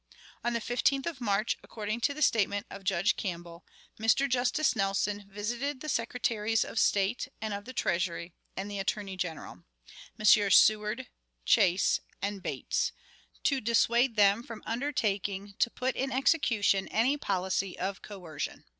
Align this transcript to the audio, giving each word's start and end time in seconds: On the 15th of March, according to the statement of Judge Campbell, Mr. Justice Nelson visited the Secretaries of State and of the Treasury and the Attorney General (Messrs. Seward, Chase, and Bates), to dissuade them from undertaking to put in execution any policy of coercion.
On 0.43 0.53
the 0.53 0.59
15th 0.59 1.05
of 1.05 1.21
March, 1.21 1.59
according 1.61 2.01
to 2.01 2.15
the 2.15 2.23
statement 2.23 2.65
of 2.71 2.83
Judge 2.83 3.15
Campbell, 3.15 3.63
Mr. 3.99 4.27
Justice 4.27 4.75
Nelson 4.75 5.27
visited 5.29 5.79
the 5.79 5.89
Secretaries 5.89 6.65
of 6.65 6.79
State 6.79 7.27
and 7.39 7.53
of 7.53 7.65
the 7.65 7.71
Treasury 7.73 8.33
and 8.57 8.71
the 8.71 8.79
Attorney 8.79 9.15
General 9.15 9.63
(Messrs. 10.17 10.57
Seward, 10.57 11.05
Chase, 11.45 11.99
and 12.19 12.41
Bates), 12.41 12.93
to 13.43 13.61
dissuade 13.61 14.15
them 14.15 14.41
from 14.41 14.63
undertaking 14.65 15.53
to 15.59 15.69
put 15.69 15.95
in 15.95 16.11
execution 16.11 16.87
any 16.87 17.15
policy 17.15 17.77
of 17.77 18.01
coercion. 18.01 18.65